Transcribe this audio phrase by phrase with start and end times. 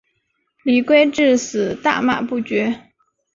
[0.63, 2.89] 李圭至死大骂不绝。